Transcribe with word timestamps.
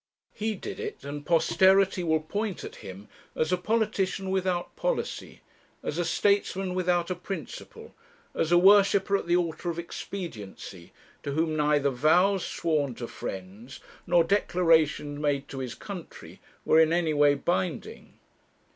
He 0.33 0.55
did 0.55 0.79
it, 0.79 1.03
and 1.03 1.23
posterity 1.23 2.03
will 2.03 2.21
point 2.21 2.63
at 2.63 2.77
him 2.77 3.07
as 3.35 3.51
a 3.51 3.55
politician 3.55 4.31
without 4.31 4.75
policy, 4.75 5.41
as 5.83 5.99
a 5.99 6.05
statesman 6.05 6.73
without 6.73 7.11
a 7.11 7.15
principle, 7.15 7.93
as 8.33 8.51
a 8.51 8.57
worshipper 8.57 9.15
at 9.15 9.27
the 9.27 9.35
altar 9.35 9.69
of 9.69 9.77
expediency, 9.77 10.91
to 11.21 11.33
whom 11.33 11.55
neither 11.55 11.91
vows 11.91 12.43
sworn 12.43 12.95
to 12.95 13.07
friends, 13.07 13.79
nor 14.07 14.23
declarations 14.23 15.19
made 15.19 15.47
to 15.49 15.59
his 15.59 15.75
country, 15.75 16.41
were 16.65 16.79
in 16.79 16.91
any 16.91 17.13
way 17.13 17.35
binding. 17.35 18.17